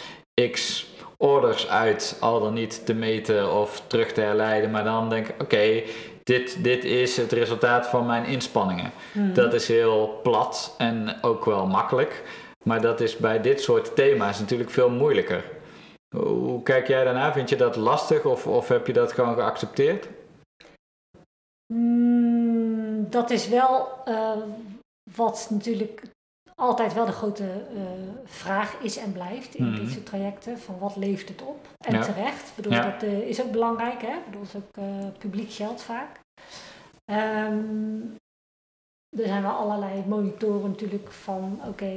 [0.52, 4.72] x orders uit, al dan niet te meten of terug te herleiden.
[4.72, 5.82] Maar dan denk ik, oké,
[6.24, 8.92] dit, dit is het resultaat van mijn inspanningen.
[9.12, 9.34] Mhm.
[9.34, 12.24] Dat is heel plat en ook wel makkelijk.
[12.64, 15.44] Maar dat is bij dit soort thema's natuurlijk veel moeilijker.
[16.16, 17.34] Hoe kijk jij daarna?
[17.34, 20.08] Vind je dat lastig of, of heb je dat gewoon geaccepteerd?
[21.74, 24.38] Mm, dat is wel eh,
[25.16, 26.02] wat natuurlijk
[26.56, 27.82] altijd wel de grote eh,
[28.26, 30.60] vraag is en blijft in dit soort trajecten.
[30.60, 31.68] Van wat levert het op?
[31.88, 32.02] En Ja.
[32.02, 32.48] terecht.
[32.50, 32.92] Ik bedoel, Ja.
[32.92, 34.02] dat eh, is ook belangrijk.
[34.02, 34.08] Hè?
[34.18, 34.86] Ik bedoel, dat is ook
[35.18, 36.20] publiek geld vaak.
[37.06, 38.00] Ehm,
[39.18, 41.92] er zijn wel allerlei monitoren natuurlijk van, oké,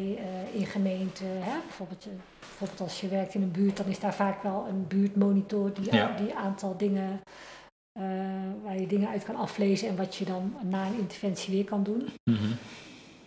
[0.53, 1.39] in gemeenten?
[1.67, 2.07] Bijvoorbeeld,
[2.39, 5.95] bijvoorbeeld als je werkt in een buurt, dan is daar vaak wel een buurtmonitor die
[5.95, 6.17] Ja.
[6.17, 7.21] die aantal dingen
[8.63, 11.83] waar je dingen uit kan aflezen en wat je dan na een interventie weer kan
[11.83, 12.09] doen.
[12.31, 12.53] Mhm.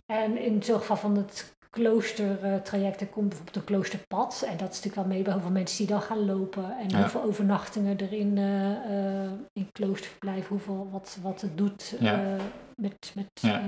[0.05, 4.43] En in zo'n geval van het kloostertraject, er komt bijvoorbeeld een kloosterpad.
[4.47, 6.77] En dat is natuurlijk wel mee bij hoeveel mensen die dan gaan lopen.
[6.77, 6.97] En Ja.
[6.99, 12.13] hoeveel overnachtingen er in, eh, eh, in kloosterverblijf, hoeveel, wat, wat het doet Ja.
[12.23, 12.43] eh,
[12.81, 13.59] met, met Ja.
[13.59, 13.65] eh,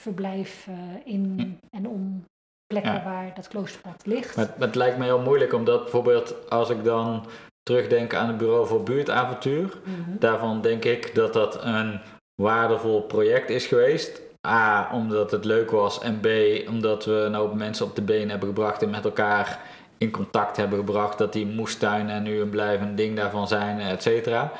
[0.00, 0.74] verblijf eh,
[1.12, 2.24] in en om
[2.66, 4.36] plekken waar dat kloosterpad ligt.
[4.36, 7.26] Maar, maar het lijkt me heel moeilijk omdat bijvoorbeeld als ik dan
[7.66, 10.18] terugdenk aan het bureau voor buurtavontuur, Mhm.
[10.18, 12.00] daarvan denk ik dat dat een
[12.42, 14.20] waardevol project is geweest.
[14.46, 16.26] A, omdat het leuk was en B,
[16.68, 19.60] omdat we een hoop mensen op de been hebben gebracht en met elkaar
[19.98, 24.52] in contact hebben gebracht dat die moestuinen nu een blijvend ding daarvan zijn, et cetera.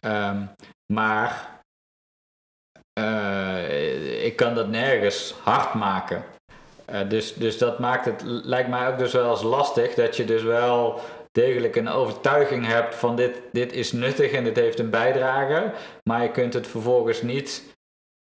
[0.00, 0.42] Ehm,
[0.92, 1.58] maar
[3.00, 6.24] eh, ik kan dat nergens hard maken.
[6.84, 10.24] Eh, dus, dus dat maakt het, lijkt mij ook dus wel eens lastig dat je
[10.24, 14.90] dus wel degelijk een overtuiging hebt van dit, dit is nuttig en dit heeft een
[14.90, 15.72] bijdrage,
[16.08, 17.62] maar je kunt het vervolgens niet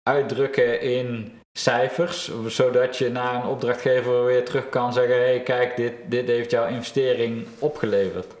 [0.02, 5.76] uitdrukken in cijfers, zodat je naar een opdrachtgever weer terug kan zeggen, hé hey, kijk,
[5.76, 8.34] dit, dit heeft jouw investering opgeleverd.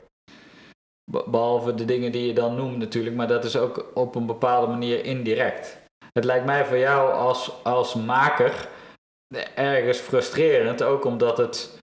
[1.10, 4.26] Be- Behalve de dingen die je dan noemt natuurlijk, maar dat is ook op een
[4.26, 5.78] bepaalde manier indirect.
[6.12, 8.68] Het lijkt mij voor jou als, als maker
[9.54, 11.77] ergens frustrerend, ook omdat het,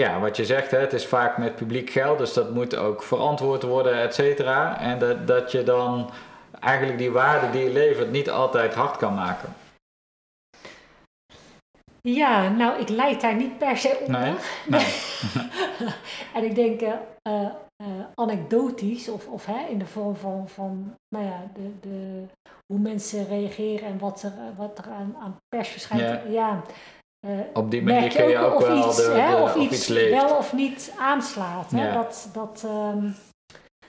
[0.00, 3.02] ja, wat je zegt, hè, het is vaak met publiek geld, dus dat moet ook
[3.02, 4.80] verantwoord worden, et cetera.
[4.80, 6.10] En dat, dat je dan
[6.60, 9.54] eigenlijk die waarde die je levert niet altijd hard kan maken.
[12.00, 14.20] Ja, nou, ik leid daar niet per se onder.
[14.20, 14.34] Nee?
[14.66, 14.94] Nee.
[16.34, 20.94] en ik denk eh, eh, eh, anekdotisch, of, of hè, in de vorm van, van
[21.08, 22.26] nou ja, de, de,
[22.66, 26.32] hoe mensen reageren en wat er, wat er aan, aan pers verschijnt.
[26.32, 26.62] Ja.
[27.24, 29.70] Eh, Op die manier kun je ook of wel iets, de, hè, de- of, of
[29.70, 31.70] iets wel of niet aanslaat.
[31.70, 31.86] Hè?
[31.86, 31.94] Ja.
[31.94, 33.08] Dat, dat, ehm,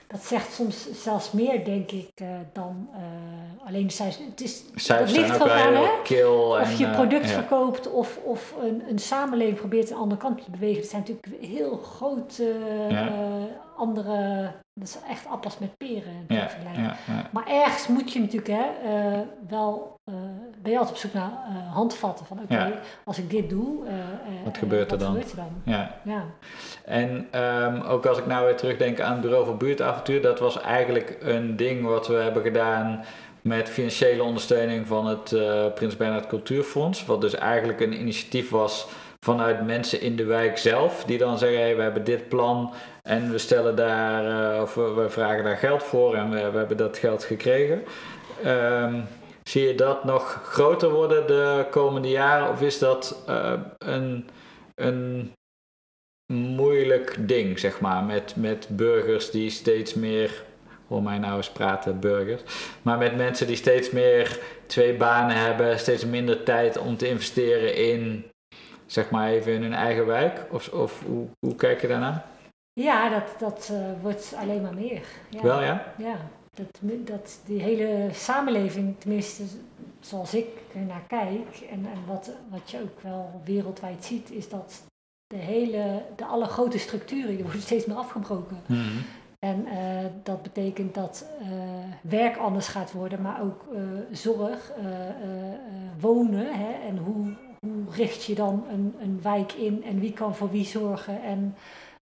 [0.06, 4.24] dat zegt soms zelfs meer, denk ik, eh, dan eh, alleen de cijfers.
[4.30, 5.82] Het is, Cijfers dat ligt ook aan, hè?
[6.28, 7.34] Of en, je product ja.
[7.34, 10.80] verkoopt of, of een, een samenleving probeert een andere kant te bewegen.
[10.80, 12.54] Dat zijn natuurlijk heel grote
[12.88, 13.08] Ja.
[13.76, 14.50] Andere.
[14.74, 16.86] Dat is echt appels met peren Ja, vergelijking.
[16.86, 17.28] ja, ja.
[17.30, 20.00] Maar ergens moet je natuurlijk hè, eh, wel.
[20.04, 20.14] eh,
[20.62, 22.72] ben je altijd op zoek naar eh, handvatten van oké,
[23.04, 23.84] als ik dit doe,
[24.44, 25.08] Wat gebeurt er wat dan?
[25.08, 25.52] Gebeurt er dan?
[25.64, 25.94] ja.
[26.04, 26.24] Ja.
[26.84, 30.60] En ehm, ook als ik nou weer terugdenk aan het bureau voor buurtavontuur, dat was
[30.60, 33.04] eigenlijk een ding wat we hebben gedaan
[33.42, 35.34] met financiële ondersteuning van het
[35.74, 37.04] Prins Bernhard Cultuurfonds.
[37.04, 38.86] Wat dus eigenlijk een initiatief was
[39.26, 43.38] vanuit mensen in de wijk zelf, die dan zeggen, we hebben dit plan en we
[43.38, 46.98] stellen daar, eh, of we, we vragen daar geld voor en we, we hebben dat
[46.98, 47.82] geld gekregen.
[48.42, 49.00] Ehm,
[49.42, 54.28] zie je dat nog groter worden de komende jaren of is dat eh, een,
[54.74, 55.32] een
[56.32, 60.44] moeilijk ding, zeg maar, met, met burgers die steeds meer,
[60.88, 62.42] hoor mij nou eens praten, burgers,
[62.82, 67.74] maar met mensen die steeds meer twee banen hebben, steeds minder tijd om te investeren
[67.74, 68.24] in,
[68.86, 70.46] zeg maar even in hun eigen wijk?
[70.50, 72.24] Of, of hoe, hoe kijk je daarnaar?
[72.80, 75.02] Ja, dat, dat eh, wordt alleen maar meer.
[75.28, 75.42] Ja.
[75.42, 75.92] Wel ja?
[75.98, 76.16] Ja,
[76.54, 76.68] dat,
[77.06, 79.42] dat die hele samenleving, tenminste
[80.00, 84.48] zoals ik er naar kijk en, en wat, wat je ook wel wereldwijd ziet, is
[84.48, 84.82] dat
[85.26, 88.60] de hele, de alle grote structuren, die worden steeds meer afgebroken.
[88.66, 88.98] Mhm.
[89.38, 91.48] En eh, dat betekent dat eh,
[92.00, 93.64] werk anders gaat worden, maar ook
[94.10, 94.72] zorg,
[95.98, 96.54] wonen.
[96.54, 96.72] Hè?
[96.88, 100.64] En hoe, hoe richt je dan een, een wijk in en wie kan voor wie
[100.64, 101.54] zorgen en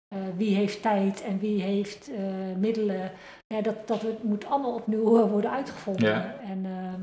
[0.08, 3.12] eh, wie heeft tijd en wie heeft eh, middelen.
[3.46, 6.08] Ja, dat, dat moet allemaal opnieuw eh, worden uitgevonden.
[6.10, 6.36] Ja.
[6.48, 7.02] En ehm,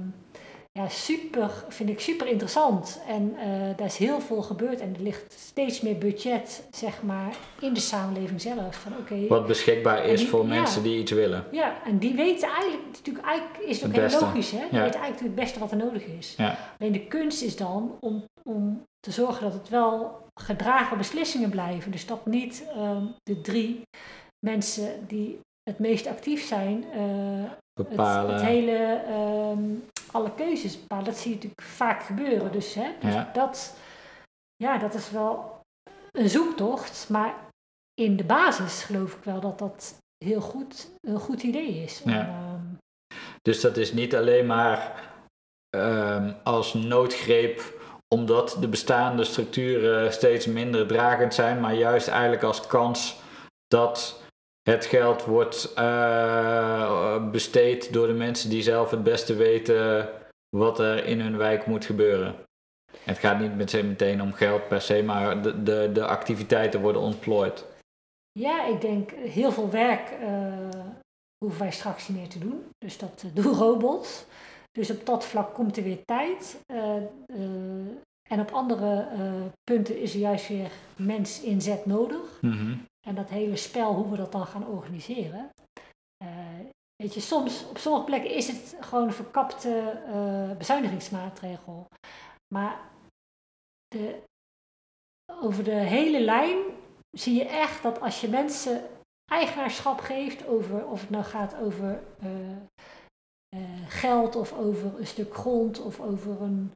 [0.74, 3.02] ja, super, vind ik super interessant.
[3.08, 3.36] En
[3.76, 7.80] daar is heel veel gebeurd en er ligt steeds meer budget, zeg maar, in de
[7.80, 8.76] samenleving zelf.
[8.76, 10.48] Van oké, Wat beschikbaar is die- voor ja.
[10.48, 11.46] mensen die iets willen.
[11.52, 14.58] ja, en die weten eigenlijk, natuurlijk, eigenlijk is het ook heel logisch, hè?
[14.70, 14.84] Die Ja.
[14.84, 16.34] weten eigenlijk het beste wat er nodig is.
[16.38, 16.58] Ja.
[16.80, 21.91] Alleen de kunst is dan om, om te zorgen dat het wel gedragen beslissingen blijven.
[21.91, 23.82] Dus dat niet ehm, de drie
[24.45, 28.34] mensen die het meest actief zijn, eh, het, Bepalen.
[28.34, 28.77] het hele,
[29.08, 29.63] ehm,
[30.12, 31.06] alle keuzes bepalen.
[31.06, 32.51] Dat zie je natuurlijk vaak gebeuren.
[32.51, 32.89] Dus, hè?
[32.99, 33.30] dus Ja.
[33.34, 33.77] dat,
[34.56, 35.60] ja, dat is wel
[36.12, 37.36] een zoektocht, maar
[37.93, 42.01] in de basis geloof ik wel dat dat heel goed, een goed idee is.
[42.06, 42.27] om, Ja.
[42.27, 42.60] ehm,
[43.41, 45.10] Dus dat is niet alleen maar
[46.43, 47.81] als noodgreep
[48.15, 53.15] omdat de bestaande structuren steeds minder dragend zijn, maar juist eigenlijk als kans
[53.67, 54.21] dat
[54.62, 60.10] het geld wordt eh, besteed door de mensen die zelf het beste weten
[60.50, 62.36] wat er in hun wijk moet gebeuren.
[63.04, 67.65] Het gaat niet meteen, om geld per se, maar de, de, de activiteiten worden ontplooid.
[68.39, 70.54] Ja, ik denk heel veel werk eh,
[71.38, 72.65] hoeven wij straks niet meer te doen.
[72.78, 74.26] Dus dat uh, doen robots.
[74.72, 76.62] Dus op dat vlak komt er weer tijd.
[76.74, 76.96] Uh,
[78.30, 79.08] en op andere
[79.64, 82.42] punten is er juist weer mens inzet nodig.
[82.42, 82.78] Mhm.
[83.08, 85.50] En dat hele spel, hoe we dat dan gaan organiseren.
[86.96, 90.02] weet je, soms, op sommige plekken is het gewoon een verkapte
[90.58, 91.88] bezuinigingsmaatregel.
[92.54, 92.80] Maar
[93.88, 94.22] de,
[95.42, 96.58] over de hele lijn
[97.18, 98.90] zie je echt dat als je mensen
[99.32, 102.30] eigenaarschap geeft over of het nou gaat over uh,
[103.88, 106.72] geld of over een stuk grond of over een,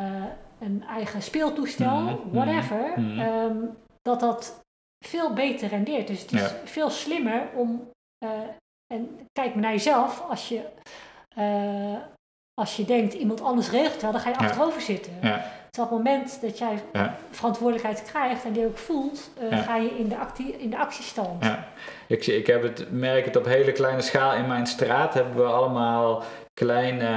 [0.00, 0.24] uh,
[0.58, 3.20] een eigen speeltoestel, Mhm, whatever, mhm.
[3.20, 4.60] um, dat dat
[5.06, 6.06] veel beter rendeert.
[6.06, 6.56] Dus het is Ja.
[6.64, 7.90] veel slimmer om,
[8.94, 10.68] en kijk maar naar jezelf, als je,
[12.60, 15.12] als je denkt iemand anders regelt wel, dan ga je achterover zitten.
[15.22, 17.16] Ja, Dus op het moment dat jij Ja.
[17.30, 19.56] verantwoordelijkheid krijgt en die ook voelt, eh, Ja.
[19.56, 21.44] ga je in de, actie, in de actiestand.
[21.44, 21.66] ja.
[22.06, 24.34] Ik, zie- ik heb het, merk het op hele kleine schaal.
[24.34, 26.22] In mijn straat hebben we allemaal
[26.54, 27.08] kleine,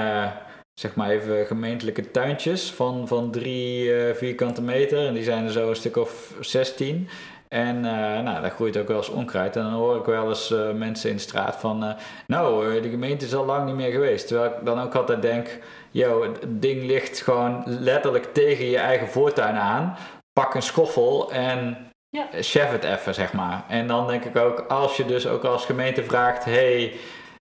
[0.73, 5.07] zeg maar even gemeentelijke tuintjes van, van drie eh, vierkante meter.
[5.07, 7.09] En die zijn er zo een stuk of 16.
[7.47, 7.91] En eh,
[8.21, 9.55] nou, daar groeit ook wel eens onkruid.
[9.55, 11.95] En dan hoor ik wel eens mensen in de straat van...
[12.27, 14.27] nou, de gemeente is al lang niet meer geweest.
[14.27, 15.59] Terwijl ik dan ook altijd denk...
[15.97, 19.97] Yo, het ding ligt gewoon letterlijk tegen je eigen voortuin aan.
[20.33, 21.77] Pak een schoffel en
[22.09, 22.27] Ja.
[22.31, 23.63] chef het even, zeg maar.
[23.67, 26.45] En dan denk ik ook, als je dus ook als gemeente vraagt...
[26.45, 26.93] Hey,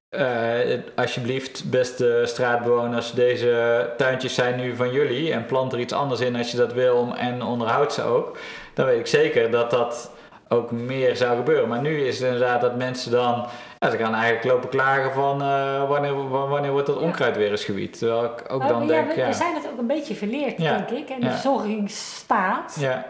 [0.09, 5.33] eh, alsjeblieft, beste straatbewoners, deze tuintjes zijn nu van jullie.
[5.33, 8.39] En plant er iets anders in als je dat wil en onderhoud ze ook.
[8.75, 10.11] Dan weet ik zeker dat dat
[10.49, 11.69] ook meer zou gebeuren.
[11.69, 13.47] Maar nu is het inderdaad dat mensen dan...
[13.79, 17.51] Ja, ze gaan eigenlijk lopen klagen van eh, wanneer, wa- wanneer wordt dat onkruid weer
[17.51, 17.65] eens.
[17.99, 20.59] Terwijl ik ook dan ja, denk, we, ja, we zijn het ook een beetje verleerd,
[20.59, 20.77] Ja.
[20.77, 21.09] denk ik.
[21.11, 22.77] En de verzorgingsstaat.
[22.81, 23.07] ja,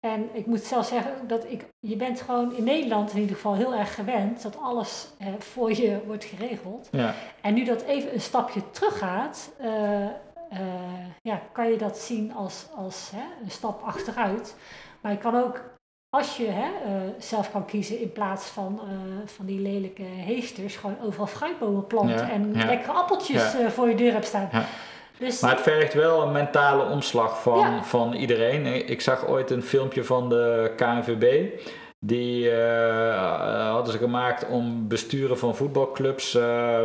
[0.00, 3.54] En ik moet zelf zeggen dat ik, je bent gewoon in Nederland in ieder geval
[3.54, 6.88] heel erg gewend dat alles eh, voor je wordt geregeld.
[6.92, 10.06] ja, En nu dat even een stapje terug gaat, eh,
[11.22, 14.56] ja, kan je dat zien als, als hè, een stap achteruit.
[15.00, 15.60] Maar je kan ook,
[16.10, 20.76] als je hè, eh, zelf kan kiezen in plaats van, eh, van die lelijke heesters,
[20.76, 22.64] gewoon overal fruitbomen planten Ja, en ja.
[22.66, 23.58] lekkere appeltjes Ja.
[23.60, 24.48] eh, voor je deur hebt staan.
[24.52, 24.64] Ja.
[25.18, 28.88] Dus, Maar het vergt wel een mentale omslag van, van iedereen.
[28.88, 31.50] Ik zag ooit een filmpje van de KNVB.
[32.00, 32.50] Die
[33.70, 36.82] hadden ze gemaakt om besturen van voetbalclubs eh,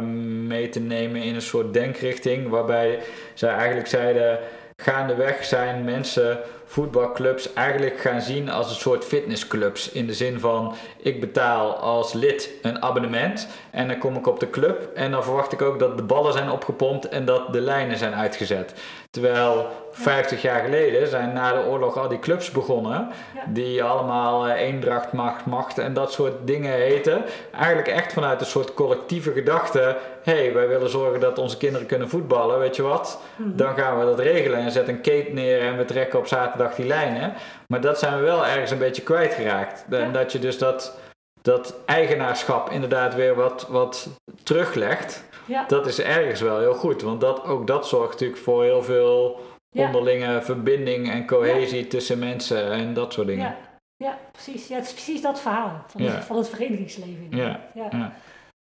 [0.48, 2.50] mee te nemen in een soort denkrichting.
[2.50, 3.00] Waarbij
[3.34, 4.40] zij eigenlijk zeiden:
[4.76, 9.92] gaandeweg zijn mensen voetbalclubs eigenlijk gaan zien als een soort fitnessclubs.
[9.92, 14.40] In de zin van: ik betaal als lid een abonnement en dan kom ik op
[14.40, 17.62] de club en dan verwacht ik ook dat de ballen zijn opgepompt en dat de
[17.62, 18.74] lijnen zijn uitgezet.
[19.10, 23.10] Terwijl 50 jaar geleden zijn na de oorlog al die clubs begonnen,
[23.48, 27.24] die allemaal eh, eendracht, macht, macht en dat soort dingen heten.
[27.52, 31.88] Eigenlijk echt vanuit een soort collectieve gedachte: hé, hey, wij willen zorgen dat onze kinderen
[31.88, 33.20] kunnen voetballen, weet je wat?
[33.36, 33.56] Mhm.
[33.56, 36.63] Dan gaan we dat regelen en zetten een kate neer en we trekken op zaterdag
[36.72, 37.34] die lijnen.
[37.68, 39.86] Maar dat zijn we wel ergens een beetje kwijtgeraakt.
[39.90, 41.00] En dat je dus dat,
[41.42, 44.08] dat eigenaarschap inderdaad weer wat, wat
[44.44, 45.24] teruglegt.
[45.46, 45.64] ja.
[45.68, 49.42] Dat is ergens wel heel goed, want dat, ook dat zorgt natuurlijk voor heel veel
[49.70, 49.86] Ja.
[49.86, 53.46] onderlinge verbinding en cohesie tussen mensen en dat soort dingen.
[53.46, 53.58] Ja,
[53.98, 54.68] ja, precies.
[54.68, 56.22] Ja, het is precies dat verhaal van, Ja.
[56.22, 57.28] van het verenigingsleven.
[57.30, 57.88] Ja, ja.
[57.92, 58.14] ja.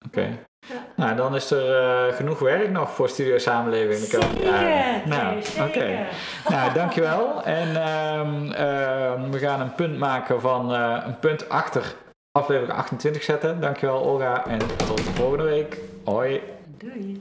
[0.06, 0.38] Oké.
[0.94, 5.08] Nou, dan is er eh, genoeg werk nog voor Studio Samenleving de komende jaren.
[5.08, 5.36] Nou,
[5.68, 6.06] oké.
[6.48, 7.44] Nou, dankjewel.
[7.44, 11.94] En ehm, ehm, we gaan een punt maken van eh, een punt achter
[12.32, 13.60] aflevering 28 zetten.
[13.60, 15.78] Dankjewel Olga en tot de volgende week.
[16.04, 16.40] Hoi.
[16.78, 17.20] Doei.